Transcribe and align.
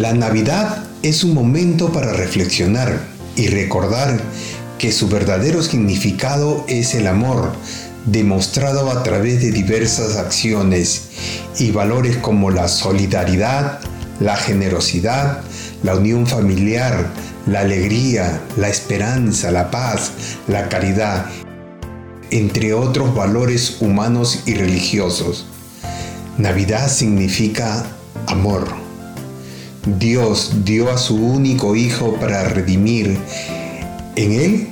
La 0.00 0.14
Navidad 0.14 0.82
es 1.02 1.24
un 1.24 1.34
momento 1.34 1.92
para 1.92 2.14
reflexionar 2.14 3.02
y 3.36 3.48
recordar 3.48 4.18
que 4.78 4.92
su 4.92 5.08
verdadero 5.08 5.62
significado 5.62 6.64
es 6.68 6.94
el 6.94 7.06
amor, 7.06 7.52
demostrado 8.06 8.90
a 8.90 9.02
través 9.02 9.42
de 9.42 9.50
diversas 9.50 10.16
acciones 10.16 11.02
y 11.58 11.70
valores 11.70 12.16
como 12.16 12.50
la 12.50 12.68
solidaridad, 12.68 13.80
la 14.20 14.38
generosidad, 14.38 15.42
la 15.82 15.96
unión 15.96 16.26
familiar, 16.26 17.10
la 17.46 17.60
alegría, 17.60 18.40
la 18.56 18.70
esperanza, 18.70 19.50
la 19.50 19.70
paz, 19.70 20.12
la 20.48 20.70
caridad, 20.70 21.26
entre 22.30 22.72
otros 22.72 23.14
valores 23.14 23.76
humanos 23.80 24.44
y 24.46 24.54
religiosos. 24.54 25.44
Navidad 26.38 26.88
significa 26.88 27.84
amor. 28.28 28.89
Dios 29.86 30.52
dio 30.64 30.90
a 30.90 30.98
su 30.98 31.16
único 31.16 31.74
Hijo 31.74 32.16
para 32.20 32.44
redimir 32.44 33.16
en 34.16 34.32
Él 34.32 34.68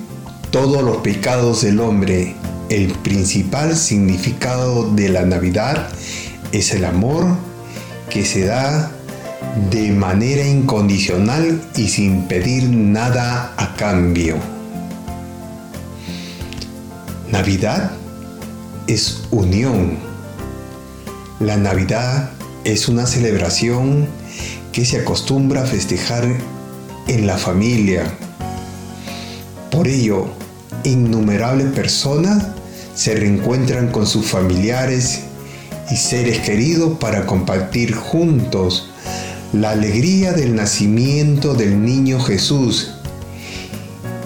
todos 0.50 0.82
los 0.82 0.98
pecados 0.98 1.62
del 1.62 1.80
hombre. 1.80 2.34
El 2.68 2.92
principal 2.92 3.76
significado 3.76 4.90
de 4.94 5.08
la 5.08 5.22
Navidad 5.22 5.88
es 6.52 6.72
el 6.72 6.84
amor 6.84 7.24
que 8.10 8.26
se 8.26 8.44
da 8.44 8.90
de 9.70 9.90
manera 9.92 10.46
incondicional 10.46 11.62
y 11.74 11.88
sin 11.88 12.28
pedir 12.28 12.68
nada 12.68 13.54
a 13.56 13.74
cambio. 13.76 14.36
Navidad 17.32 17.92
es 18.86 19.22
unión. 19.30 19.98
La 21.40 21.56
Navidad 21.56 22.30
es 22.64 22.88
una 22.88 23.06
celebración 23.06 24.06
que 24.72 24.84
se 24.84 24.98
acostumbra 24.98 25.62
a 25.62 25.66
festejar 25.66 26.26
en 27.06 27.26
la 27.26 27.38
familia. 27.38 28.04
Por 29.70 29.88
ello, 29.88 30.26
innumerables 30.84 31.72
personas 31.72 32.46
se 32.94 33.14
reencuentran 33.14 33.88
con 33.88 34.06
sus 34.06 34.26
familiares 34.26 35.20
y 35.90 35.96
seres 35.96 36.40
queridos 36.40 36.98
para 36.98 37.26
compartir 37.26 37.94
juntos 37.94 38.90
la 39.52 39.70
alegría 39.70 40.32
del 40.32 40.54
nacimiento 40.54 41.54
del 41.54 41.82
niño 41.82 42.20
Jesús 42.20 42.90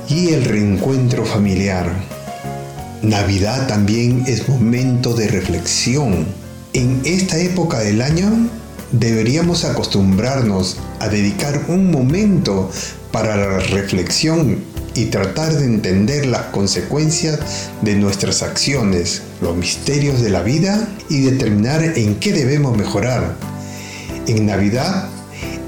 y 0.08 0.30
el 0.30 0.44
reencuentro 0.44 1.24
familiar. 1.24 1.92
Navidad 3.02 3.68
también 3.68 4.24
es 4.26 4.48
momento 4.48 5.14
de 5.14 5.28
reflexión. 5.28 6.26
En 6.72 7.02
esta 7.04 7.38
época 7.38 7.80
del 7.80 8.00
año 8.00 8.48
deberíamos 8.92 9.64
acostumbrarnos 9.64 10.76
a 11.00 11.08
dedicar 11.08 11.64
un 11.68 11.90
momento 11.90 12.70
para 13.10 13.36
la 13.36 13.58
reflexión 13.58 14.58
y 14.94 15.06
tratar 15.06 15.54
de 15.54 15.64
entender 15.64 16.26
las 16.26 16.46
consecuencias 16.46 17.40
de 17.80 17.96
nuestras 17.96 18.42
acciones, 18.42 19.22
los 19.40 19.56
misterios 19.56 20.20
de 20.20 20.30
la 20.30 20.42
vida 20.42 20.86
y 21.08 21.20
determinar 21.22 21.82
en 21.82 22.16
qué 22.16 22.32
debemos 22.32 22.76
mejorar. 22.76 23.34
En 24.26 24.46
Navidad 24.46 25.08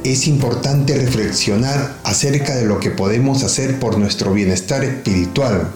es 0.05 0.27
importante 0.27 0.95
reflexionar 0.95 1.97
acerca 2.05 2.55
de 2.55 2.67
lo 2.67 2.79
que 2.79 2.91
podemos 2.91 3.43
hacer 3.43 3.81
por 3.81 3.99
nuestro 3.99 4.35
bienestar 4.35 4.85
espiritual. 4.85 5.71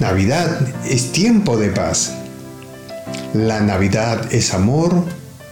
Navidad 0.00 0.60
es 0.84 1.12
tiempo 1.12 1.56
de 1.56 1.70
paz. 1.70 2.12
La 3.32 3.60
Navidad 3.60 4.32
es 4.32 4.52
amor, 4.52 5.04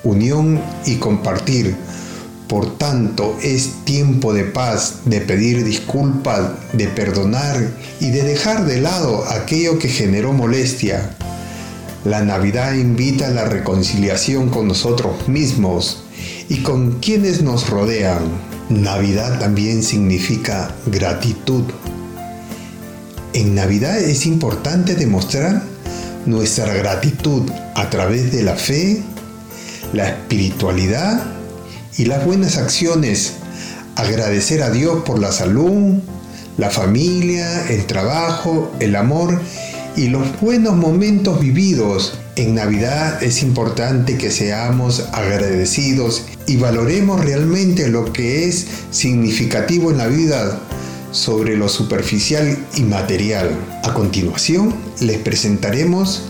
unión 0.04 0.60
y 0.86 0.96
compartir. 0.96 1.76
Por 2.48 2.76
tanto, 2.78 3.36
es 3.42 3.84
tiempo 3.84 4.32
de 4.32 4.44
paz, 4.44 5.00
de 5.06 5.20
pedir 5.20 5.64
disculpas, 5.64 6.50
de 6.72 6.88
perdonar 6.88 7.70
y 8.00 8.10
de 8.10 8.22
dejar 8.22 8.66
de 8.66 8.80
lado 8.80 9.24
aquello 9.30 9.78
que 9.78 9.88
generó 9.88 10.32
molestia. 10.32 11.16
La 12.04 12.22
Navidad 12.22 12.74
invita 12.74 13.28
a 13.28 13.30
la 13.30 13.46
reconciliación 13.46 14.50
con 14.50 14.68
nosotros 14.68 15.26
mismos 15.26 16.02
y 16.50 16.58
con 16.58 17.00
quienes 17.00 17.42
nos 17.42 17.70
rodean. 17.70 18.22
Navidad 18.68 19.38
también 19.38 19.82
significa 19.82 20.74
gratitud. 20.86 21.64
En 23.32 23.54
Navidad 23.54 23.98
es 23.98 24.26
importante 24.26 24.94
demostrar 24.94 25.62
nuestra 26.26 26.72
gratitud 26.74 27.42
a 27.74 27.90
través 27.90 28.32
de 28.32 28.42
la 28.42 28.54
fe, 28.54 29.02
la 29.94 30.08
espiritualidad 30.08 31.22
y 31.96 32.06
las 32.06 32.24
buenas 32.24 32.56
acciones. 32.58 33.34
Agradecer 33.96 34.62
a 34.62 34.70
Dios 34.70 35.04
por 35.04 35.20
la 35.20 35.30
salud, 35.30 36.00
la 36.58 36.70
familia, 36.70 37.68
el 37.68 37.86
trabajo, 37.86 38.72
el 38.80 38.96
amor 38.96 39.40
y 39.96 40.08
los 40.08 40.40
buenos 40.40 40.74
momentos 40.76 41.40
vividos. 41.40 42.18
En 42.36 42.56
Navidad 42.56 43.22
es 43.22 43.42
importante 43.42 44.18
que 44.18 44.32
seamos 44.32 45.04
agradecidos 45.12 46.24
y 46.48 46.56
valoremos 46.56 47.24
realmente 47.24 47.88
lo 47.88 48.12
que 48.12 48.48
es 48.48 48.66
significativo 48.90 49.92
en 49.92 49.98
la 49.98 50.08
vida 50.08 50.58
sobre 51.12 51.56
lo 51.56 51.68
superficial 51.68 52.58
y 52.74 52.82
material. 52.82 53.50
A 53.84 53.94
continuación 53.94 54.74
les 54.98 55.18
presentaremos 55.18 56.22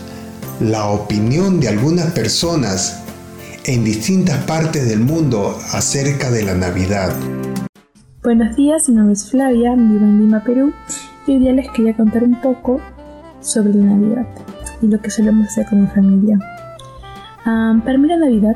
la 0.59 0.85
opinión 0.85 1.59
de 1.59 1.69
algunas 1.69 2.11
personas 2.11 2.99
en 3.67 3.83
distintas 3.83 4.43
partes 4.45 4.87
del 4.87 4.99
mundo 4.99 5.57
acerca 5.71 6.29
de 6.29 6.43
la 6.43 6.53
Navidad. 6.53 7.15
Buenos 8.21 8.55
días, 8.55 8.87
mi 8.89 8.95
nombre 8.95 9.13
es 9.13 9.29
Flavia, 9.29 9.73
vivo 9.73 10.05
en 10.05 10.19
Lima, 10.19 10.43
Perú, 10.43 10.71
y 11.25 11.31
hoy 11.31 11.39
día 11.39 11.53
les 11.53 11.69
quería 11.71 11.95
contar 11.95 12.23
un 12.23 12.39
poco 12.41 12.79
sobre 13.41 13.73
la 13.73 13.85
Navidad 13.85 14.27
y 14.81 14.87
lo 14.87 15.01
que 15.01 15.09
solemos 15.09 15.47
hacer 15.47 15.65
con 15.67 15.81
mi 15.81 15.87
familia. 15.87 16.37
para 17.43 17.97
mí 17.97 18.07
la 18.07 18.17
Navidad 18.17 18.55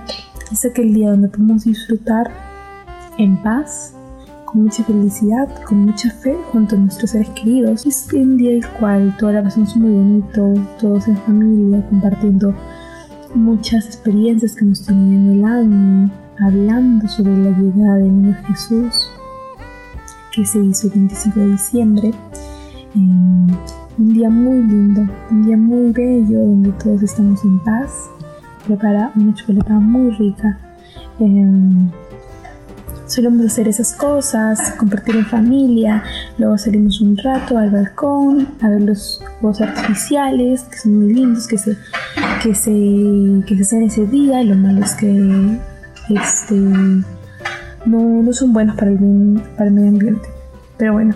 es 0.52 0.66
aquel 0.66 0.94
día 0.94 1.10
donde 1.10 1.30
podemos 1.30 1.64
disfrutar 1.64 2.32
en 3.18 3.42
paz, 3.42 3.94
con 4.46 4.64
mucha 4.64 4.84
felicidad, 4.84 5.48
con 5.64 5.86
mucha 5.86 6.12
fe 6.12 6.36
junto 6.52 6.76
a 6.76 6.80
nuestros 6.80 7.12
seres 7.12 7.30
queridos. 7.30 7.86
Es 7.86 8.08
un 8.14 8.38
día 8.38 8.52
el 8.52 8.68
cual 8.68 9.16
toda 9.18 9.34
la 9.34 9.44
pasamos 9.44 9.76
muy 9.76 9.92
bonito, 9.92 10.54
todos 10.80 11.08
en 11.08 11.18
familia, 11.18 11.86
compartiendo 11.90 12.56
muchas 13.36 13.86
experiencias 13.86 14.56
que 14.56 14.66
tenido 14.66 14.92
en 14.92 15.40
el 15.40 15.46
año, 15.46 16.12
hablando 16.40 17.08
sobre 17.08 17.38
la 17.38 17.52
llegada 17.52 17.96
del 17.98 18.22
niño 18.22 18.38
Jesús, 18.48 19.10
que 20.34 20.46
se 20.46 20.60
hizo 20.60 20.88
el 20.88 20.94
25 20.94 21.40
de 21.40 21.48
diciembre. 21.48 22.14
Un 22.96 24.14
día 24.14 24.30
muy 24.30 24.64
lindo, 24.64 25.02
un 25.30 25.46
día 25.46 25.58
muy 25.58 25.92
bello 25.92 26.40
donde 26.40 26.72
todos 26.74 27.04
estamos 27.04 27.44
en 27.44 27.60
paz. 27.60 28.10
Prepara 28.66 29.12
una 29.16 29.34
chocolate 29.34 29.74
muy 29.74 30.12
rica. 30.12 30.58
Eh, 31.20 31.90
solemos 33.10 33.46
hacer 33.46 33.68
esas 33.68 33.94
cosas, 33.94 34.72
compartir 34.78 35.16
en 35.16 35.26
familia, 35.26 36.04
luego 36.38 36.58
salimos 36.58 37.02
un 37.02 37.18
rato 37.18 37.58
al 37.58 37.72
balcón 37.72 38.48
a 38.62 38.70
ver 38.70 38.82
los 38.82 39.22
juegos 39.40 39.62
artificiales, 39.62 40.62
que 40.64 40.78
son 40.78 41.00
muy 41.00 41.14
lindos, 41.14 41.48
que 41.48 41.58
se, 41.58 41.76
que 42.42 42.56
se, 42.56 42.72
que 43.46 43.56
se 43.56 43.62
hacen 43.62 43.84
ese 43.84 44.06
día, 44.06 44.42
y 44.42 44.48
lo 44.48 44.56
malo 44.56 44.84
es 44.84 44.94
que 44.96 45.60
este, 46.10 46.56
no, 46.56 48.24
no 48.24 48.34
son 48.34 48.54
buenos 48.54 48.76
para 48.76 48.92
el, 48.92 49.42
para 49.58 49.70
el 49.70 49.76
medio 49.76 49.90
ambiente. 49.90 50.30
Pero 50.78 50.94
bueno, 50.94 51.16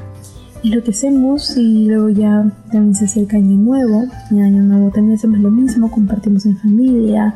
es 0.64 0.75
lo 0.75 0.84
que 0.84 0.92
hacemos 0.92 1.58
y 1.58 1.88
luego 1.88 2.10
ya 2.10 2.50
también 2.72 2.96
se 2.96 3.06
acerca 3.06 3.38
Año 3.38 3.58
Nuevo. 3.58 4.06
Año 4.31 4.64
Nuevo 4.64 4.92
también 4.92 5.18
hacemos 5.18 5.40
lo 5.40 5.52
mismo, 5.52 5.92
compartimos 5.92 6.46
en 6.46 6.58
familia, 6.58 7.36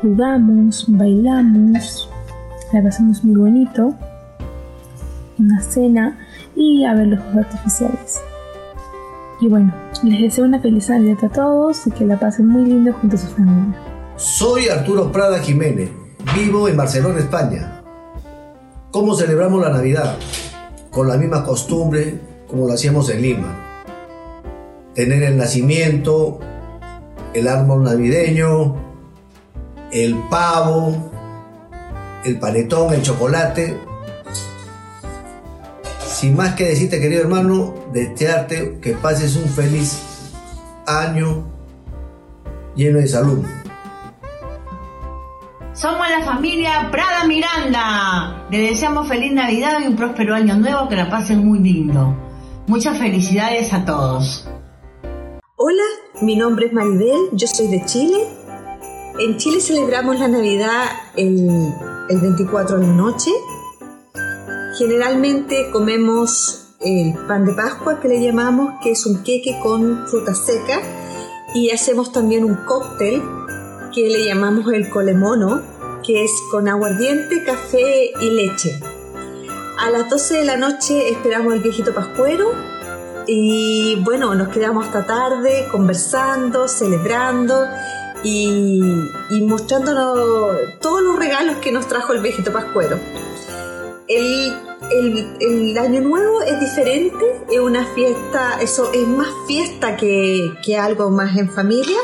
jugamos, 0.00 0.84
bailamos, 0.88 2.08
la 2.72 2.82
pasamos 2.82 3.22
muy 3.24 3.34
bonito, 3.34 3.94
una 5.38 5.60
cena 5.60 6.18
y 6.56 6.84
a 6.84 6.94
ver 6.94 7.08
los 7.08 7.20
juegos 7.20 7.46
artificiales. 7.46 8.20
Y 9.42 9.48
bueno, 9.48 9.74
les 10.04 10.20
deseo 10.20 10.44
una 10.44 10.60
feliz 10.60 10.88
Navidad 10.88 11.24
a 11.24 11.28
todos 11.28 11.88
y 11.88 11.90
que 11.90 12.04
la 12.04 12.16
pasen 12.16 12.46
muy 12.46 12.64
lindo 12.64 12.92
junto 12.92 13.16
a 13.16 13.18
su 13.18 13.26
familia. 13.26 13.76
Soy 14.14 14.68
Arturo 14.68 15.10
Prada 15.10 15.40
Jiménez, 15.40 15.90
vivo 16.32 16.68
en 16.68 16.76
Barcelona, 16.76 17.18
España. 17.18 17.82
¿Cómo 18.92 19.16
celebramos 19.16 19.60
la 19.60 19.70
Navidad? 19.70 20.14
Con 20.92 21.08
la 21.08 21.16
misma 21.16 21.44
costumbre 21.44 22.20
como 22.46 22.68
lo 22.68 22.74
hacíamos 22.74 23.10
en 23.10 23.20
Lima. 23.20 23.82
Tener 24.94 25.24
el 25.24 25.36
nacimiento, 25.36 26.38
el 27.34 27.48
árbol 27.48 27.82
navideño, 27.82 28.76
el 29.90 30.14
pavo, 30.30 31.10
el 32.24 32.38
panetón, 32.38 32.94
el 32.94 33.02
chocolate. 33.02 33.76
Sin 36.22 36.36
más 36.36 36.54
que 36.54 36.66
decirte, 36.66 37.00
querido 37.00 37.22
hermano, 37.22 37.74
desearte 37.92 38.78
que 38.80 38.92
pases 38.92 39.34
un 39.34 39.48
feliz 39.48 40.00
año 40.86 41.48
lleno 42.76 43.00
de 43.00 43.08
salud. 43.08 43.44
Somos 45.72 46.08
la 46.08 46.22
familia 46.24 46.90
Prada 46.92 47.24
Miranda. 47.26 48.46
Le 48.52 48.70
deseamos 48.70 49.08
feliz 49.08 49.32
Navidad 49.32 49.80
y 49.82 49.88
un 49.88 49.96
próspero 49.96 50.36
año 50.36 50.54
nuevo, 50.54 50.88
que 50.88 50.94
la 50.94 51.10
pasen 51.10 51.44
muy 51.44 51.58
lindo. 51.58 52.16
Muchas 52.68 52.98
felicidades 52.98 53.72
a 53.72 53.84
todos. 53.84 54.48
Hola, 55.56 55.82
mi 56.20 56.36
nombre 56.36 56.66
es 56.66 56.72
Maribel, 56.72 57.30
yo 57.32 57.48
soy 57.48 57.66
de 57.66 57.84
Chile. 57.84 58.28
En 59.18 59.38
Chile 59.38 59.60
celebramos 59.60 60.20
la 60.20 60.28
Navidad 60.28 60.84
el, 61.16 61.74
el 62.08 62.20
24 62.20 62.78
de 62.78 62.86
la 62.86 62.92
noche. 62.92 63.32
Generalmente 64.78 65.70
comemos 65.70 66.68
el 66.80 67.14
pan 67.28 67.44
de 67.44 67.52
Pascua 67.52 68.00
que 68.00 68.08
le 68.08 68.20
llamamos, 68.20 68.74
que 68.82 68.92
es 68.92 69.06
un 69.06 69.22
queque 69.22 69.58
con 69.62 70.06
fruta 70.08 70.34
seca, 70.34 70.80
y 71.54 71.70
hacemos 71.70 72.12
también 72.12 72.44
un 72.44 72.56
cóctel 72.66 73.22
que 73.94 74.08
le 74.08 74.24
llamamos 74.24 74.72
el 74.72 74.88
colemono, 74.88 75.62
que 76.04 76.24
es 76.24 76.30
con 76.50 76.68
aguardiente, 76.68 77.44
café 77.44 78.12
y 78.20 78.30
leche. 78.30 78.80
A 79.78 79.90
las 79.90 80.08
12 80.08 80.38
de 80.38 80.44
la 80.44 80.56
noche 80.56 81.10
esperamos 81.10 81.52
el 81.54 81.60
viejito 81.60 81.92
pascuero 81.94 82.52
y 83.26 83.96
bueno, 84.02 84.34
nos 84.34 84.48
quedamos 84.48 84.86
hasta 84.86 85.06
tarde 85.06 85.68
conversando, 85.70 86.68
celebrando 86.68 87.66
y, 88.22 88.80
mostrándonos 89.42 90.78
todos 90.80 91.02
los 91.02 91.18
regalos 91.18 91.56
que 91.56 91.72
nos 91.72 91.86
trajo 91.88 92.12
el 92.12 92.20
viejito 92.20 92.52
pascuero. 92.52 92.98
El, 94.08 94.52
el, 95.40 95.78
año 95.78 96.00
nuevo 96.00 96.42
es 96.42 96.58
diferente, 96.60 97.24
es 97.50 97.60
una 97.60 97.84
fiesta, 97.94 98.58
eso 98.60 98.90
es 98.92 99.06
más 99.06 99.28
fiesta 99.46 99.96
que, 99.96 100.52
que 100.64 100.76
algo 100.76 101.10
más 101.10 101.36
en 101.36 101.50
familia 101.50 101.98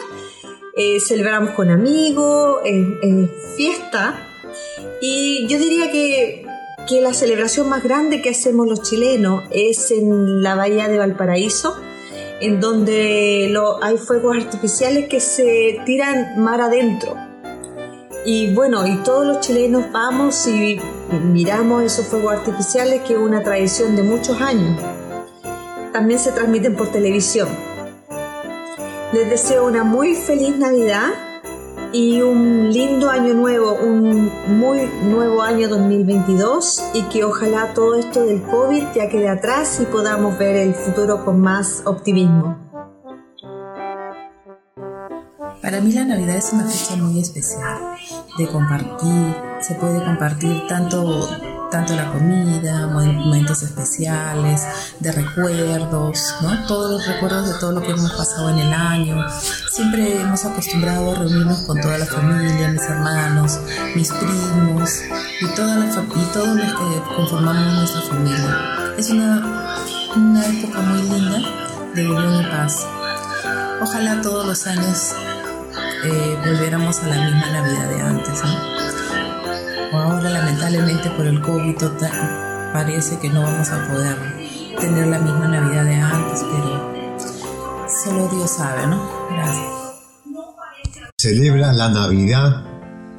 eh, 0.80 1.00
celebramos 1.00 1.50
con 1.56 1.70
amigos, 1.70 2.60
en, 2.64 3.28
fiesta. 3.56 4.14
Y 5.00 5.44
yo 5.48 5.58
diría 5.58 5.90
que, 5.90 6.46
que, 6.88 7.00
la 7.00 7.12
celebración 7.12 7.68
más 7.68 7.82
grande 7.82 8.22
que 8.22 8.30
hacemos 8.30 8.68
los 8.68 8.82
chilenos 8.82 9.42
es 9.50 9.90
en 9.90 10.40
la 10.40 10.54
bahía 10.54 10.86
de 10.86 10.96
Valparaíso, 10.96 11.74
en 12.40 12.60
donde 12.60 13.48
lo, 13.50 13.82
hay 13.82 13.96
fuegos 13.96 14.36
artificiales 14.36 15.08
que 15.08 15.18
se 15.18 15.80
tiran 15.84 16.40
mar 16.40 16.60
adentro. 16.60 17.16
Y 18.24 18.54
bueno, 18.54 18.86
y 18.86 18.98
todos 18.98 19.26
los 19.26 19.40
chilenos 19.40 19.90
vamos 19.90 20.46
y 20.46 20.80
miramos 21.16 21.82
esos 21.82 22.06
fuegos 22.06 22.34
artificiales, 22.34 23.02
que 23.02 23.14
es 23.14 23.18
una 23.18 23.42
tradición 23.42 23.96
de 23.96 24.02
muchos 24.02 24.40
años. 24.40 24.80
También 25.92 26.20
se 26.20 26.32
transmiten 26.32 26.76
por 26.76 26.88
televisión. 26.92 27.48
Les 29.12 29.28
deseo 29.30 29.66
una 29.66 29.84
muy 29.84 30.14
feliz 30.14 30.56
Navidad 30.58 31.08
y 31.92 32.20
un 32.20 32.70
lindo 32.70 33.08
año 33.08 33.32
nuevo, 33.32 33.74
un 33.74 34.30
muy 34.58 34.86
nuevo 35.04 35.42
año 35.42 35.68
2022 35.68 36.82
y 36.92 37.02
que 37.04 37.24
ojalá 37.24 37.72
todo 37.72 37.94
esto 37.94 38.24
del 38.24 38.42
COVID 38.42 38.84
ya 38.94 39.08
quede 39.08 39.28
atrás 39.28 39.80
y 39.80 39.86
podamos 39.86 40.38
ver 40.38 40.56
el 40.56 40.74
futuro 40.74 41.24
con 41.24 41.40
más 41.40 41.82
optimismo. 41.86 42.58
Para 45.62 45.80
mí 45.80 45.92
la 45.92 46.04
Navidad 46.04 46.36
es 46.36 46.52
una 46.52 46.64
fecha 46.64 46.96
muy 46.96 47.20
especial 47.20 47.78
de 48.38 48.46
compartir, 48.46 49.34
se 49.60 49.74
puede 49.74 50.02
compartir 50.04 50.66
tanto 50.68 51.28
tanto 51.70 51.94
la 51.94 52.10
comida, 52.10 52.86
momentos 52.86 53.62
especiales, 53.62 54.62
de 55.00 55.12
recuerdos, 55.12 56.34
¿no? 56.40 56.66
Todos 56.66 56.92
los 56.92 57.06
recuerdos 57.06 57.46
de 57.46 57.58
todo 57.58 57.72
lo 57.72 57.82
que 57.82 57.90
hemos 57.90 58.12
pasado 58.12 58.50
en 58.50 58.58
el 58.58 58.72
año. 58.72 59.22
Siempre 59.70 60.20
hemos 60.20 60.44
acostumbrado 60.44 61.12
a 61.12 61.14
reunirnos 61.16 61.62
con 61.62 61.80
toda 61.80 61.98
la 61.98 62.06
familia, 62.06 62.68
mis 62.68 62.82
hermanos, 62.82 63.60
mis 63.94 64.10
primos 64.12 65.02
y, 65.40 65.46
toda 65.54 65.76
la 65.76 65.86
y 65.86 66.32
todos 66.32 66.56
los 66.56 66.72
que 66.72 67.14
conformamos 67.14 67.74
nuestra 67.74 68.00
familia. 68.02 68.94
Es 68.96 69.10
una, 69.10 69.76
una 70.16 70.46
época 70.46 70.80
muy 70.80 71.02
linda 71.02 71.38
de 71.94 72.10
unión 72.10 72.40
y 72.40 72.46
paz. 72.46 72.86
Ojalá 73.80 74.20
todos 74.22 74.46
los 74.46 74.66
años 74.66 75.14
eh, 76.04 76.36
volviéramos 76.44 77.02
a 77.02 77.08
la 77.08 77.24
misma 77.24 77.50
Navidad 77.50 77.88
de 77.88 78.00
antes. 78.00 78.42
Ahora 79.92 80.30
lamentablemente 80.30 81.10
por 81.10 81.26
el 81.26 81.40
COVID 81.40 81.76
parece 82.72 83.18
que 83.18 83.28
no 83.30 83.42
vamos 83.42 83.68
a 83.70 83.88
poder 83.88 84.16
tener 84.80 85.06
la 85.08 85.18
misma 85.18 85.48
Navidad 85.48 85.84
de 85.84 85.94
antes, 85.94 86.44
pero 86.52 87.88
solo 87.88 88.28
Dios 88.28 88.50
sabe, 88.50 88.86
¿no? 88.86 89.02
Gracias. 89.30 89.66
Celebra 91.18 91.72
la 91.72 91.88
Navidad 91.88 92.64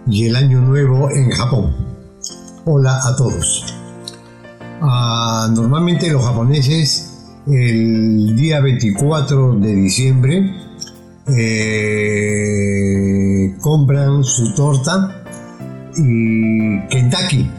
y 0.08 0.28
el 0.28 0.36
Año 0.36 0.62
Nuevo 0.62 1.10
en 1.12 1.32
Japón. 1.32 1.76
Hola 2.66 3.00
a 3.04 3.16
todos. 3.16 3.74
Ah, 4.82 5.50
normalmente 5.54 6.10
los 6.10 6.24
japoneses 6.24 7.10
el 7.48 8.36
día 8.36 8.62
24 8.62 9.56
de 9.56 9.74
diciembre 9.74 10.69
eh, 11.38 12.40
compran 13.62 14.24
su 14.24 14.54
torta 14.54 15.24
y 15.96 16.80
Kentucky. 16.88 17.50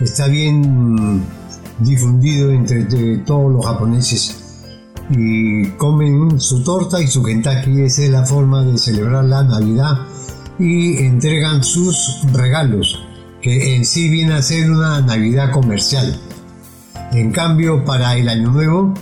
Está 0.00 0.26
bien 0.26 1.22
difundido 1.78 2.50
entre, 2.50 3.18
todos 3.18 3.52
los 3.52 3.64
japoneses 3.64 4.42
y 5.10 5.66
comen 5.76 6.40
su 6.40 6.64
torta 6.64 7.00
y 7.00 7.06
su 7.06 7.22
Kentucky. 7.22 7.82
Esa 7.82 8.02
es 8.02 8.10
la 8.10 8.24
forma 8.24 8.64
de 8.64 8.78
celebrar 8.78 9.24
la 9.24 9.44
Navidad 9.44 9.98
y 10.58 10.98
entregan 10.98 11.62
sus 11.62 12.22
regalos, 12.32 12.98
que 13.42 13.76
en 13.76 13.84
sí 13.84 14.08
viene 14.08 14.34
a 14.34 14.42
ser 14.42 14.70
una 14.70 15.00
Navidad 15.00 15.52
comercial. 15.52 16.18
En 17.12 17.30
cambio, 17.30 17.84
para 17.84 18.16
el 18.16 18.28
Año 18.28 18.50
Nuevo, 18.50 18.94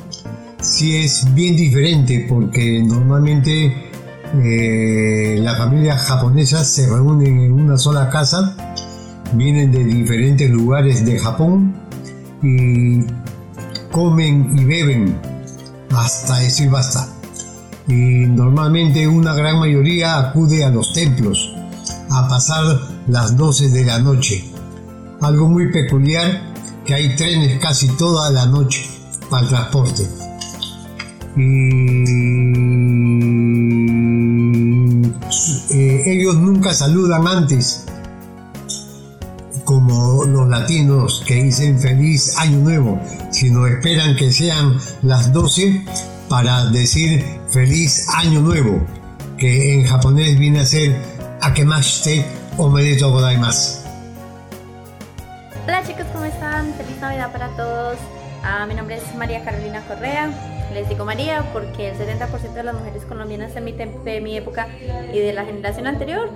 sí 0.64 0.96
es 0.96 1.32
bien 1.34 1.56
diferente 1.56 2.26
porque 2.28 2.82
normalmente 2.82 3.90
eh, 4.42 5.38
las 5.40 5.58
familias 5.58 6.02
japonesas 6.02 6.66
se 6.68 6.88
reúnen 6.88 7.38
en 7.38 7.52
una 7.52 7.76
sola 7.76 8.08
casa, 8.08 8.56
vienen 9.34 9.70
de 9.70 9.84
diferentes 9.84 10.50
lugares 10.50 11.04
de 11.04 11.18
Japón 11.18 11.74
y 12.42 13.00
comen 13.92 14.58
y 14.58 14.64
beben 14.64 15.18
hasta 15.94 16.38
decir 16.38 16.70
basta. 16.70 17.08
Y 17.86 18.26
normalmente 18.26 19.06
una 19.06 19.34
gran 19.34 19.58
mayoría 19.58 20.18
acude 20.18 20.64
a 20.64 20.70
los 20.70 20.94
templos 20.94 21.54
a 22.10 22.26
pasar 22.28 22.80
las 23.06 23.36
12 23.36 23.68
de 23.68 23.84
la 23.84 23.98
noche. 23.98 24.44
Algo 25.20 25.46
muy 25.46 25.70
peculiar 25.70 26.54
que 26.86 26.94
hay 26.94 27.14
trenes 27.16 27.58
casi 27.60 27.88
toda 27.96 28.30
la 28.30 28.46
noche 28.46 28.88
para 29.30 29.42
el 29.42 29.48
transporte. 29.50 30.08
Y 31.36 32.44
eh, 35.70 36.02
ellos 36.06 36.36
nunca 36.36 36.72
saludan 36.72 37.26
antes, 37.26 37.86
como 39.64 40.24
los 40.24 40.48
latinos 40.48 41.24
que 41.26 41.42
dicen 41.42 41.80
feliz 41.80 42.38
año 42.38 42.58
nuevo, 42.58 43.00
sino 43.32 43.66
esperan 43.66 44.14
que 44.14 44.30
sean 44.30 44.78
las 45.02 45.32
12 45.32 45.84
para 46.28 46.66
decir 46.66 47.24
feliz 47.50 48.06
año 48.14 48.40
nuevo, 48.40 48.80
que 49.36 49.74
en 49.74 49.86
japonés 49.86 50.38
viene 50.38 50.60
a 50.60 50.66
ser 50.66 50.96
akemashite 51.40 52.24
omedetou 52.58 53.10
godaimasu. 53.10 53.82
Hola 55.66 55.82
chicos, 55.82 56.06
¿cómo 56.12 56.26
están? 56.26 56.72
Feliz 56.74 57.00
Navidad 57.00 57.32
para 57.32 57.48
todos. 57.56 57.98
Ah, 58.44 58.66
mi 58.66 58.74
nombre 58.74 58.96
es 58.96 59.14
María 59.16 59.42
Carolina 59.44 59.82
Correa. 59.88 60.30
Les 60.74 60.88
digo 60.88 61.04
María 61.04 61.44
porque 61.52 61.90
el 61.90 61.96
70% 61.96 62.52
de 62.52 62.64
las 62.64 62.74
mujeres 62.74 63.04
colombianas 63.04 63.54
de 63.54 63.60
mi, 64.20 64.36
época 64.36 64.66
y 65.12 65.20
de 65.20 65.32
la 65.32 65.44
generación 65.44 65.86
anterior 65.86 66.30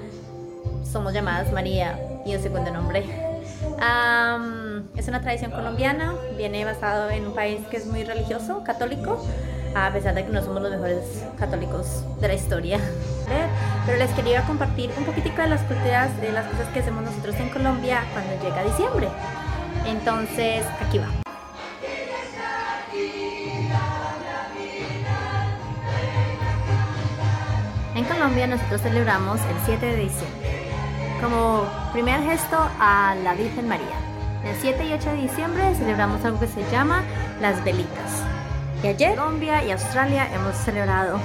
somos 0.85 1.12
llamadas 1.12 1.52
María 1.52 1.99
y 2.25 2.37
un 2.37 2.40
segundo 2.40 2.71
nombre. 2.71 3.02
es 4.97 5.09
una 5.09 5.21
tradición 5.23 5.50
colombiana, 5.50 6.14
viene 6.37 6.64
basado 6.64 7.11
en 7.11 7.26
un 7.26 7.35
país 7.35 7.59
que 7.68 7.78
es 7.78 7.87
muy 7.87 8.04
religioso, 8.04 8.62
católico. 8.62 9.26
a 9.75 9.92
pesar 9.92 10.14
de 10.14 10.25
que 10.25 10.30
no 10.30 10.40
somos 10.40 10.62
los 10.62 10.71
mejores 10.71 11.25
católicos 11.37 12.04
de 12.21 12.28
la 12.28 12.35
historia. 12.35 12.78
Pero 13.87 13.99
les 13.99 14.11
quería 14.12 14.42
compartir 14.42 14.90
un 14.97 15.04
poquitico 15.04 15.42
de 15.42 15.49
las 15.49 15.62
culturas, 15.62 16.16
de 16.21 16.30
las 16.30 16.47
cosas 16.47 16.68
que 16.68 16.78
hacemos 16.78 17.02
nosotros 17.02 17.35
en 17.40 17.50
Colombia 17.50 18.04
cuando 18.12 18.40
llega 18.42 18.62
diciembre. 18.62 19.09
Entonces, 19.85 20.64
aquí 20.80 20.99
va. 20.99 21.09
Colombia 28.09 28.47
nosotros 28.47 28.81
celebramos 28.81 29.41
el 29.41 29.57
7 29.67 29.87
de 29.87 29.97
diciembre 29.97 30.49
como 31.23 31.67
primer 31.93 32.23
gesto 32.23 32.57
a 32.81 33.15
la 33.23 33.35
Virgen 33.35 33.69
María. 33.69 33.97
El 34.45 34.57
7 34.61 34.85
y 34.85 34.93
8 34.93 35.11
de 35.11 35.17
diciembre 35.17 35.75
celebramos 35.75 36.25
algo 36.25 36.38
que 36.41 36.47
se 36.47 36.62
llama 36.71 37.03
las 37.41 37.62
velitas. 37.65 38.23
Y 38.83 38.87
ayer 38.87 39.17
Colombia 39.17 39.65
y 39.65 39.73
Australia 39.73 40.29
hemos 40.33 40.57
celebrado 40.57 41.19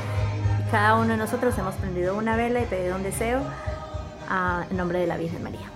y 0.59 0.71
cada 0.71 0.95
uno 0.95 1.09
de 1.09 1.17
nosotros 1.17 1.57
hemos 1.57 1.75
prendido 1.75 2.17
una 2.17 2.35
vela 2.35 2.61
y 2.61 2.65
pedido 2.65 2.95
un 2.95 3.03
deseo 3.03 3.41
en 4.69 4.77
nombre 4.77 4.99
de 4.99 5.07
la 5.07 5.17
Virgen 5.17 5.43
María. 5.43 5.69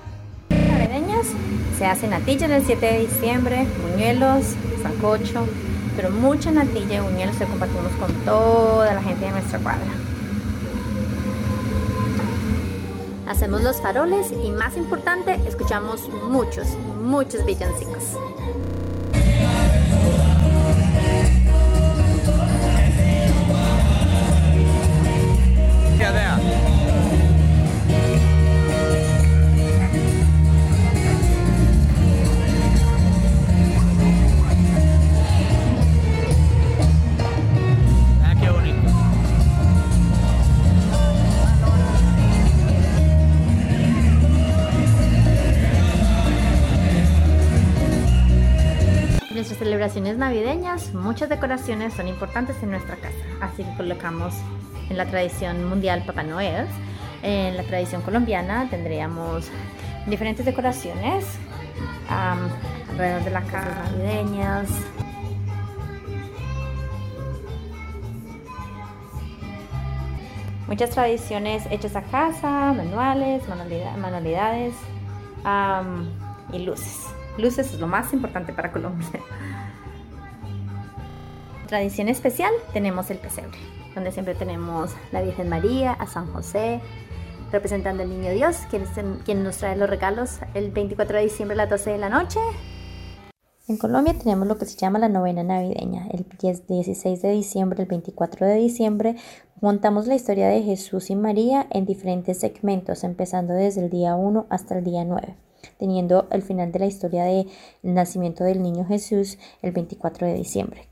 Navideñas 0.50 1.28
se 1.78 1.86
hacen 1.86 2.10
natilla 2.10 2.48
el 2.48 2.66
7 2.66 2.86
de 2.86 3.00
diciembre, 3.00 3.68
buñuelos, 3.84 4.56
sancocho, 4.82 5.48
pero 5.96 6.10
mucha 6.10 6.52
natilla 6.52 6.98
y 6.98 7.00
buñuelos 7.00 7.38
que 7.38 7.46
compartimos 7.46 7.92
con 7.94 8.12
toda 8.26 8.94
la 8.94 9.02
gente 9.02 9.26
de 9.26 9.32
nuestra 9.32 9.60
cuadra. 9.60 10.07
Hacemos 13.38 13.62
los 13.62 13.79
faroles 13.79 14.32
y 14.32 14.50
más 14.50 14.75
importante, 14.77 15.39
escuchamos 15.48 16.10
muchos, 16.10 16.70
muchos 17.03 17.46
villancicos. 17.46 18.17
Celebraciones 49.68 50.18
navideñas, 50.18 50.94
muchas 50.94 51.28
decoraciones 51.28 51.94
son 51.94 52.08
importantes 52.08 52.56
en 52.64 52.72
nuestra 52.72 52.96
casa, 52.96 53.18
así 53.42 53.66
que 53.66 53.76
colocamos 53.76 54.34
en 54.90 54.96
la 54.96 55.06
tradición 55.06 55.68
mundial 55.68 56.04
Papá 56.08 56.24
Noel. 56.24 56.66
En 57.22 57.58
la 57.58 57.64
tradición 57.64 58.02
colombiana 58.02 58.70
tendríamos 58.70 59.50
diferentes 60.06 60.46
decoraciones 60.46 61.26
alrededor 62.08 63.26
de 63.26 63.30
las 63.30 63.44
casas 63.44 63.92
navideñas. 63.92 64.70
Muchas 70.68 70.92
tradiciones 70.92 71.66
hechas 71.70 71.98
a 71.98 72.04
casa, 72.04 72.72
manuales, 72.72 73.44
manualidades 73.98 74.74
y 76.54 76.60
luces. 76.60 77.17
Luces 77.38 77.74
es 77.74 77.79
lo 77.79 77.88
más 77.88 78.13
importante 78.13 78.53
para 78.53 78.72
Colombia 78.72 79.22
tradición 81.67 82.08
especial 82.08 82.51
tenemos 82.74 83.12
el 83.12 83.20
pesebre, 83.20 83.58
donde 83.94 84.12
siempre 84.12 84.34
tenemos 84.34 84.91
la 85.12 85.22
Virgen 85.22 85.50
María, 85.50 85.91
a 85.91 86.08
San 86.08 86.32
José, 86.34 86.79
representando 87.51 88.03
al 88.03 88.10
Niño 88.10 88.32
Dios, 88.32 88.58
quien, 88.70 89.44
nos 89.44 89.58
trae 89.58 89.75
los 89.75 89.89
regalos 89.89 90.39
el 90.53 90.72
24 90.72 91.17
de 91.17 91.24
diciembre 91.24 91.53
a 91.53 91.58
las 91.58 91.70
12 91.70 91.91
de 91.91 91.98
la 91.98 92.10
noche. 92.10 92.39
En 93.67 93.77
Colombia 93.77 94.15
tenemos 94.17 94.48
lo 94.48 94.58
que 94.58 94.65
se 94.65 94.77
llama 94.77 94.98
la 94.98 95.10
novena 95.10 95.44
navideña. 95.44 96.08
El 96.08 96.25
16 96.70 97.22
de 97.22 97.32
diciembre, 97.32 97.84
el 97.84 97.89
24 97.89 98.48
de 98.48 98.56
diciembre, 98.56 99.15
montamos 99.60 100.08
la 100.08 100.15
historia 100.15 100.48
de 100.48 100.63
Jesús 100.63 101.10
y 101.10 101.17
María 101.17 101.67
en 101.70 101.86
diferentes 101.86 102.39
segmentos, 102.39 103.03
empezando 103.03 103.53
desde 103.53 103.84
el 103.84 103.89
día 103.89 104.15
1 104.15 104.48
hasta 104.50 104.77
el 104.77 104.86
día 104.86 105.03
9, 105.03 105.36
teniendo 105.78 106.28
el 106.32 106.42
final 106.42 106.72
de 106.72 106.80
la 106.80 106.86
historia 106.86 107.24
del 107.24 107.48
nacimiento 107.82 108.44
del 108.44 108.62
niño 108.62 108.86
Jesús 108.86 109.38
el 109.62 109.72
24 109.72 110.28
de 110.28 110.34
diciembre. 110.34 110.88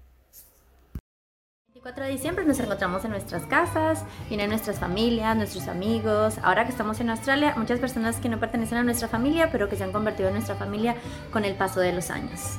4 1.86 2.04
de 2.04 2.10
diciembre 2.10 2.44
nos 2.46 2.60
encontramos 2.60 3.06
en 3.06 3.12
nuestras 3.12 3.46
casas, 3.46 4.04
vienen 4.28 4.50
nuestras 4.50 4.80
familias, 4.80 5.38
nuestros 5.38 5.68
amigos. 5.68 6.40
Ahora 6.42 6.66
que 6.66 6.72
estamos 6.72 7.00
en 7.00 7.12
Australia, 7.12 7.54
muchas 7.58 7.80
personas 7.80 8.16
que 8.16 8.28
no 8.28 8.40
pertenecen 8.40 8.80
a 8.80 8.84
nuestra 8.84 9.08
familia, 9.08 9.50
pero 9.52 9.70
que 9.70 9.76
se 9.76 9.84
han 9.84 9.92
convertido 9.92 10.30
en 10.30 10.34
nuestra 10.34 10.56
familia 10.56 10.96
con 11.32 11.46
el 11.46 11.54
paso 11.54 11.80
de 11.82 11.94
los 11.94 12.10
años. 12.10 12.58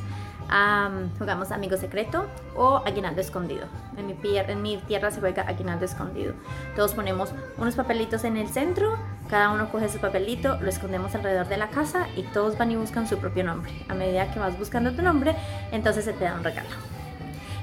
Jugamos 1.18 1.50
amigo 1.50 1.76
secreto 1.76 2.26
o 2.54 2.82
aguinaldo 2.86 3.20
escondido. 3.20 3.66
En 3.96 4.06
mi, 4.06 4.16
en 4.22 4.62
mi 4.62 4.76
tierra 4.78 5.10
se 5.10 5.20
juega 5.20 5.42
aguinaldo 5.42 5.84
escondido. 5.84 6.34
Todos 6.74 6.94
ponemos 6.94 7.32
unos 7.58 7.74
papelitos 7.74 8.24
en 8.24 8.36
el 8.36 8.48
centro, 8.48 8.96
cada 9.28 9.50
uno 9.50 9.70
coge 9.70 9.88
su 9.88 9.98
papelito, 9.98 10.58
lo 10.60 10.68
escondemos 10.68 11.14
alrededor 11.14 11.48
de 11.48 11.56
la 11.56 11.68
casa 11.68 12.06
y 12.16 12.22
todos 12.22 12.56
van 12.58 12.70
y 12.70 12.76
buscan 12.76 13.08
su 13.08 13.18
propio 13.18 13.44
nombre. 13.44 13.72
A 13.88 13.94
medida 13.94 14.32
que 14.32 14.38
vas 14.38 14.58
buscando 14.58 14.92
tu 14.92 15.02
nombre, 15.02 15.34
entonces 15.72 16.04
se 16.04 16.12
te 16.12 16.24
da 16.24 16.34
un 16.34 16.44
regalo. 16.44 16.70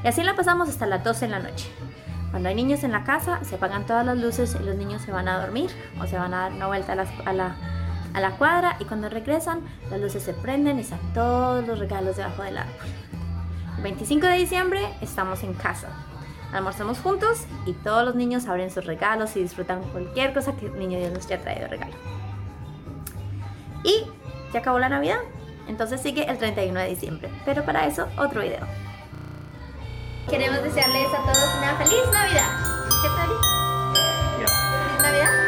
Y 0.03 0.07
así 0.07 0.21
la 0.23 0.35
pasamos 0.35 0.67
hasta 0.67 0.85
las 0.85 1.03
12 1.03 1.25
de 1.25 1.31
la 1.31 1.39
noche. 1.39 1.71
Cuando 2.33 2.49
hay 2.49 2.55
niños 2.55 2.83
en 2.83 2.91
la 2.91 3.03
casa, 3.03 3.43
se 3.43 3.55
apagan 3.55 3.85
todas 3.85 4.03
las 4.03 4.17
luces 4.17 4.57
y 4.59 4.63
los 4.63 4.75
niños 4.75 5.03
se 5.03 5.11
van 5.11 5.27
a 5.27 5.39
dormir 5.39 5.69
o 6.01 6.07
se 6.07 6.17
van 6.17 6.33
a 6.33 6.41
dar 6.41 6.51
una 6.51 6.65
vuelta 6.65 6.93
a, 6.93 7.31
la, 7.31 7.55
cuadra 8.37 8.77
y 8.79 8.85
cuando 8.85 9.09
regresan, 9.09 9.61
las 9.89 9.99
luces 9.99 10.23
se 10.23 10.33
prenden 10.33 10.77
y 10.77 10.81
están 10.81 10.99
todos 11.13 11.65
los 11.67 11.79
regalos 11.79 12.17
debajo 12.17 12.43
del 12.43 12.57
árbol. 12.57 12.73
El 13.77 13.83
25 13.83 14.27
de 14.27 14.37
diciembre 14.37 14.87
estamos 15.01 15.43
en 15.43 15.53
casa. 15.53 15.89
Almorzamos 16.53 16.99
juntos 16.99 17.45
y 17.65 17.73
todos 17.73 18.05
los 18.05 18.15
niños 18.15 18.47
abren 18.47 18.69
sus 18.69 18.85
regalos 18.85 19.35
y 19.35 19.41
disfrutan 19.41 19.81
cualquier 19.91 20.33
cosa 20.33 20.55
que 20.55 20.67
el 20.67 20.77
niño 20.77 20.99
Dios 20.99 21.11
nos 21.11 21.25
haya 21.25 21.41
traído 21.41 21.67
regalo. 21.67 21.93
Y 23.83 24.05
ya 24.53 24.59
acabó 24.59 24.77
la 24.79 24.89
Navidad, 24.89 25.17
entonces 25.67 25.99
sigue 25.99 26.29
el 26.29 26.37
31 26.37 26.79
de 26.79 26.89
diciembre. 26.89 27.29
Pero 27.45 27.65
para 27.65 27.87
eso, 27.87 28.07
otro 28.17 28.41
video. 28.41 28.65
Queremos 30.29 30.63
desearles 30.63 31.07
a 31.07 31.17
todos 31.17 31.55
una 31.57 31.75
feliz 31.77 32.03
Navidad. 32.13 32.49
¿Cierto, 33.01 33.19
Ari? 33.19 33.33
¿Feliz 34.87 35.01
Navidad? 35.01 35.42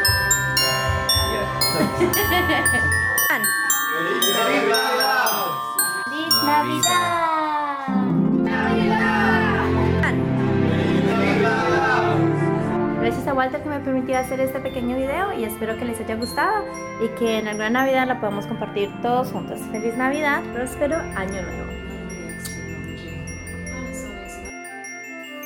¡Feliz 2.46 2.62
Navidad! 6.44 7.16
Gracias 13.00 13.26
a 13.26 13.34
Walter 13.34 13.62
que 13.62 13.68
me 13.68 13.80
permitió 13.80 14.18
hacer 14.18 14.38
este 14.38 14.60
pequeño 14.60 14.96
video 14.96 15.32
y 15.36 15.44
espero 15.44 15.76
que 15.76 15.84
les 15.84 15.98
haya 16.00 16.14
gustado 16.14 16.64
y 17.04 17.08
que 17.18 17.38
en 17.38 17.48
alguna 17.48 17.70
Navidad 17.70 18.06
la 18.06 18.20
podamos 18.20 18.46
compartir 18.46 18.90
todos 19.02 19.32
juntos. 19.32 19.58
Feliz 19.72 19.96
Navidad, 19.96 20.42
próspero 20.54 20.98
año 21.16 21.42
nuevo. 21.42 21.66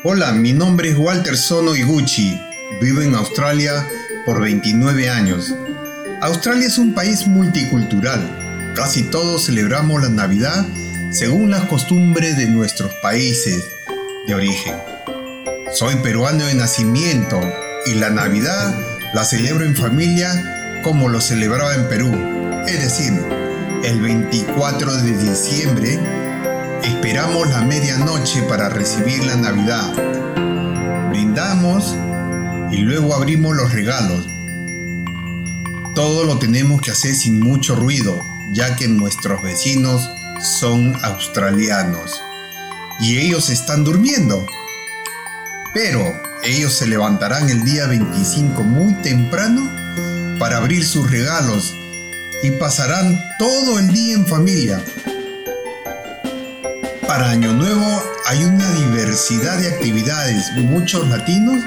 Hola, 0.05 0.33
mi 0.33 0.53
nombre 0.53 0.91
es 0.91 0.99
Walter 0.99 1.37
Sono 1.37 1.75
Iguchi. 1.75 2.39
Vivo 2.83 3.01
en 3.01 3.15
Australia 3.15 3.87
por 4.27 4.41
29 4.41 5.09
años. 5.09 5.55
Australia 6.21 6.67
es 6.67 6.79
un 6.79 6.95
país 6.95 7.27
multicultural. 7.27 8.73
Casi 8.77 9.03
todos 9.05 9.47
celebramos 9.47 10.03
la 10.03 10.09
Navidad 10.09 10.67
según 11.11 11.51
las 11.51 11.65
costumbres 11.65 12.37
de 12.37 12.47
nuestros 12.47 12.93
países 13.03 13.65
de 14.27 14.35
origen. 14.35 14.75
Soy 15.73 15.97
peruano 15.97 16.45
de 16.47 16.55
nacimiento 16.55 17.41
y 17.87 17.95
la 17.95 18.11
Navidad 18.11 18.75
la 19.15 19.25
celebro 19.25 19.65
en 19.65 19.77
familia 19.77 20.81
como 20.83 21.09
lo 21.09 21.21
celebraba 21.21 21.75
en 21.75 21.89
Perú. 21.89 22.13
Es 22.67 22.81
decir, 22.81 23.13
el 23.85 24.01
24 24.01 24.97
de 25.03 25.13
diciembre 25.17 25.99
Esperamos 26.85 27.51
la 27.51 27.61
medianoche 27.61 28.43
para 28.43 28.71
recibir 28.71 29.25
la 29.25 29.37
Navidad. 29.37 29.93
Brindamos 31.11 31.95
y 32.71 32.79
luego 32.79 33.15
abrimos 33.15 33.55
los 33.55 33.73
regalos. 33.73 34.27
Todo 36.01 36.25
lo 36.25 36.39
tenemos 36.39 36.81
que 36.81 36.93
hacer 36.93 37.15
sin 37.15 37.41
mucho 37.41 37.77
ruido, 37.77 38.25
ya 38.53 38.75
que 38.75 38.89
nuestros 38.89 39.43
vecinos 39.43 40.09
son 40.41 40.97
australianos 41.05 42.23
y 43.01 43.19
ellos 43.19 43.51
están 43.51 43.85
durmiendo. 43.85 44.47
Pero 45.75 46.19
ellos 46.43 46.73
se 46.73 46.87
levantarán 46.87 47.51
el 47.51 47.67
día 47.67 47.87
25 47.87 48.63
muy 48.63 48.95
temprano 49.03 49.71
para 50.39 50.57
abrir 50.57 50.87
sus 50.87 51.11
regalos 51.11 51.75
y 52.43 52.51
pasarán 52.53 53.21
todo 53.39 53.79
el 53.79 53.93
día 53.93 54.15
en 54.15 54.27
familia 54.27 54.83
Para 57.07 57.29
Año 57.29 57.53
Nuevo 57.53 58.03
hay 58.27 58.43
una 58.43 58.71
diversidad 58.71 59.59
de 59.59 59.69
actividades. 59.69 60.51
Muchos 60.57 61.07
latinos 61.11 61.63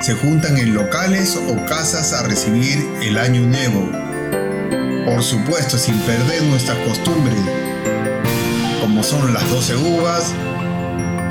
se 0.00 0.14
juntan 0.14 0.56
en 0.58 0.74
locales 0.74 1.36
o 1.36 1.66
casas 1.66 2.12
a 2.12 2.22
recibir 2.22 2.78
el 3.02 3.18
Año 3.18 3.42
Nuevo. 3.42 3.90
Por 5.04 5.22
supuesto, 5.22 5.78
sin 5.78 5.98
perder 6.00 6.42
nuestras 6.44 6.78
costumbres, 6.86 7.38
como 8.80 9.02
son 9.02 9.34
las 9.34 9.48
12 9.50 9.76
uvas, 9.76 10.32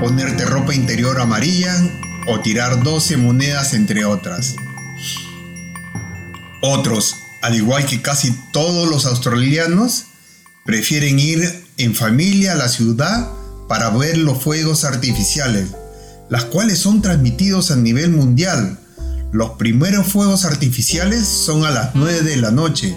ponerte 0.01 0.45
ropa 0.45 0.73
interior 0.73 1.19
amarilla 1.19 1.73
o 2.27 2.41
tirar 2.41 2.83
12 2.83 3.17
monedas 3.17 3.73
entre 3.73 4.05
otras. 4.05 4.55
Otros, 6.61 7.15
al 7.41 7.55
igual 7.55 7.85
que 7.85 8.01
casi 8.01 8.35
todos 8.51 8.89
los 8.89 9.05
australianos, 9.05 10.05
prefieren 10.65 11.19
ir 11.19 11.65
en 11.77 11.95
familia 11.95 12.53
a 12.53 12.55
la 12.55 12.67
ciudad 12.67 13.31
para 13.69 13.89
ver 13.91 14.17
los 14.17 14.41
fuegos 14.41 14.83
artificiales, 14.83 15.69
las 16.29 16.45
cuales 16.45 16.79
son 16.79 17.01
transmitidos 17.01 17.71
a 17.71 17.75
nivel 17.75 18.09
mundial. 18.09 18.77
Los 19.31 19.51
primeros 19.51 20.07
fuegos 20.07 20.45
artificiales 20.45 21.27
son 21.27 21.65
a 21.65 21.71
las 21.71 21.95
9 21.95 22.21
de 22.21 22.37
la 22.37 22.51
noche, 22.51 22.95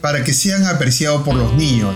para 0.00 0.24
que 0.24 0.32
sean 0.32 0.64
apreciados 0.64 1.22
por 1.22 1.34
los 1.34 1.54
niños. 1.54 1.94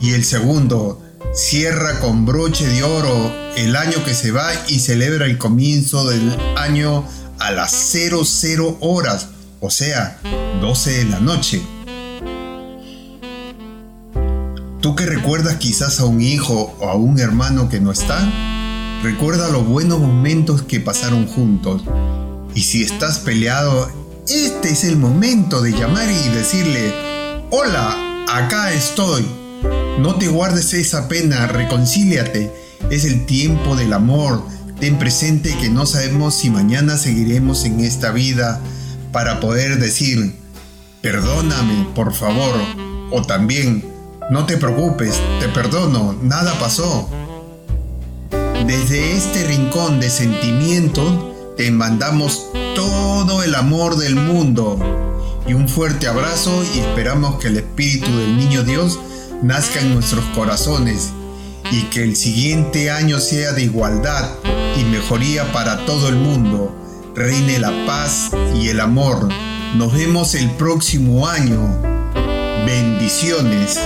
Y 0.00 0.12
el 0.12 0.24
segundo 0.24 1.02
cierra 1.34 2.00
con 2.00 2.26
broche 2.26 2.66
de 2.66 2.82
oro 2.82 3.32
el 3.56 3.74
año 3.76 4.04
que 4.04 4.14
se 4.14 4.30
va 4.30 4.50
y 4.68 4.80
celebra 4.80 5.26
el 5.26 5.38
comienzo 5.38 6.08
del 6.08 6.36
año 6.56 7.04
a 7.38 7.50
las 7.50 7.72
00 7.72 8.78
horas, 8.80 9.28
o 9.60 9.70
sea, 9.70 10.18
12 10.60 10.90
de 10.90 11.04
la 11.06 11.20
noche. 11.20 11.62
Tú 14.80 14.94
que 14.94 15.06
recuerdas 15.06 15.56
quizás 15.56 15.98
a 16.00 16.04
un 16.04 16.20
hijo 16.20 16.76
o 16.78 16.88
a 16.88 16.94
un 16.94 17.18
hermano 17.18 17.68
que 17.68 17.80
no 17.80 17.90
está, 17.90 18.20
recuerda 19.02 19.50
los 19.50 19.66
buenos 19.66 20.00
momentos 20.00 20.62
que 20.62 20.80
pasaron 20.80 21.26
juntos. 21.26 21.82
Y 22.54 22.62
si 22.62 22.82
estás 22.82 23.18
peleado, 23.18 23.90
este 24.28 24.70
es 24.70 24.84
el 24.84 24.96
momento 24.96 25.60
de 25.60 25.72
llamar 25.72 26.08
y 26.10 26.28
decirle, 26.30 26.94
hola, 27.50 28.24
acá 28.32 28.72
estoy. 28.72 29.26
No 29.98 30.16
te 30.16 30.28
guardes 30.28 30.72
esa 30.74 31.08
pena, 31.08 31.46
reconcíliate. 31.46 32.50
Es 32.90 33.04
el 33.04 33.26
tiempo 33.26 33.76
del 33.76 33.92
amor. 33.92 34.42
Ten 34.80 34.98
presente 34.98 35.56
que 35.60 35.68
no 35.68 35.86
sabemos 35.86 36.34
si 36.34 36.50
mañana 36.50 36.96
seguiremos 36.96 37.64
en 37.64 37.80
esta 37.80 38.10
vida 38.10 38.60
para 39.12 39.40
poder 39.40 39.78
decir, 39.78 40.34
perdóname, 41.00 41.86
por 41.94 42.12
favor. 42.12 42.54
O 43.10 43.22
también, 43.22 43.84
no 44.30 44.46
te 44.46 44.56
preocupes, 44.56 45.20
te 45.40 45.48
perdono, 45.48 46.14
nada 46.22 46.58
pasó. 46.58 47.08
Desde 48.66 49.12
este 49.12 49.44
rincón 49.44 50.00
de 50.00 50.08
sentimiento 50.08 51.52
te 51.56 51.70
mandamos 51.70 52.46
todo 52.74 53.42
el 53.42 53.54
amor 53.54 53.96
del 53.96 54.16
mundo 54.16 54.78
y 55.46 55.54
un 55.54 55.68
fuerte 55.68 56.06
abrazo 56.06 56.64
y 56.74 56.78
esperamos 56.78 57.38
que 57.40 57.48
el 57.48 57.58
Espíritu 57.58 58.10
del 58.16 58.36
Niño 58.36 58.62
Dios 58.62 58.98
nazca 59.42 59.80
en 59.80 59.92
nuestros 59.94 60.24
corazones 60.34 61.10
y 61.70 61.82
que 61.84 62.02
el 62.02 62.16
siguiente 62.16 62.90
año 62.90 63.20
sea 63.20 63.52
de 63.52 63.64
igualdad 63.64 64.30
y 64.78 64.84
mejoría 64.84 65.52
para 65.52 65.84
todo 65.84 66.08
el 66.08 66.16
mundo 66.16 66.74
reine 67.14 67.58
la 67.60 67.86
paz 67.86 68.30
y 68.60 68.68
el 68.68 68.80
amor. 68.80 69.28
Nos 69.76 69.92
vemos 69.92 70.34
el 70.34 70.50
próximo 70.52 71.26
año. 71.26 71.60
Bendiciones. 72.66 73.78